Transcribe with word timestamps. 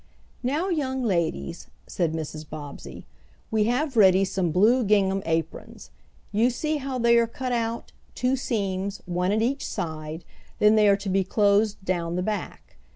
"Now, 0.41 0.69
young 0.69 1.03
ladies," 1.03 1.67
said 1.85 2.13
Mrs. 2.13 2.43
Bobbsey, 2.49 3.05
"we 3.51 3.65
have 3.65 3.95
ready 3.95 4.25
some 4.25 4.49
blue 4.49 4.83
gingham 4.83 5.21
aprons. 5.27 5.91
You 6.31 6.49
see 6.49 6.77
how 6.77 6.97
they 6.97 7.19
are 7.19 7.27
cut 7.27 7.51
out; 7.51 7.91
two 8.15 8.35
seams, 8.35 9.03
one 9.05 9.31
at 9.31 9.43
each 9.43 9.63
side, 9.63 10.25
then 10.57 10.73
they 10.73 10.87
are 10.87 10.97
to 10.97 11.09
be 11.09 11.23
closed 11.23 11.85
down 11.85 12.15
the 12.15 12.23
back. 12.23 12.77